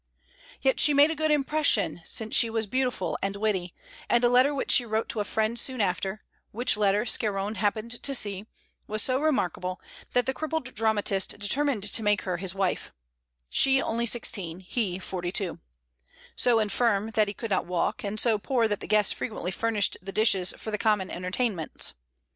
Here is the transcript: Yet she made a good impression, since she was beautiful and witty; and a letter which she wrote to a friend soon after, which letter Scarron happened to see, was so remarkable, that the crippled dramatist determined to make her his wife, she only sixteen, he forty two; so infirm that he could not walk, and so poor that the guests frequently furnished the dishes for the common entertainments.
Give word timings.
Yet 0.63 0.79
she 0.79 0.95
made 0.95 1.11
a 1.11 1.15
good 1.15 1.29
impression, 1.29 2.01
since 2.05 2.35
she 2.35 2.49
was 2.49 2.65
beautiful 2.65 3.19
and 3.21 3.35
witty; 3.35 3.75
and 4.09 4.23
a 4.23 4.29
letter 4.29 4.51
which 4.51 4.71
she 4.71 4.83
wrote 4.83 5.07
to 5.09 5.19
a 5.19 5.23
friend 5.23 5.59
soon 5.59 5.79
after, 5.79 6.23
which 6.49 6.75
letter 6.75 7.05
Scarron 7.05 7.53
happened 7.53 8.01
to 8.01 8.15
see, 8.15 8.47
was 8.87 9.03
so 9.03 9.21
remarkable, 9.21 9.79
that 10.13 10.25
the 10.25 10.33
crippled 10.33 10.73
dramatist 10.73 11.37
determined 11.37 11.83
to 11.83 12.01
make 12.01 12.23
her 12.23 12.37
his 12.37 12.55
wife, 12.55 12.91
she 13.47 13.79
only 13.79 14.07
sixteen, 14.07 14.61
he 14.61 14.97
forty 14.97 15.31
two; 15.31 15.59
so 16.35 16.57
infirm 16.57 17.11
that 17.11 17.27
he 17.27 17.33
could 17.35 17.51
not 17.51 17.67
walk, 17.67 18.03
and 18.03 18.19
so 18.19 18.39
poor 18.39 18.67
that 18.67 18.79
the 18.79 18.87
guests 18.87 19.13
frequently 19.13 19.51
furnished 19.51 19.97
the 20.01 20.11
dishes 20.11 20.51
for 20.57 20.71
the 20.71 20.79
common 20.79 21.11
entertainments. 21.11 21.93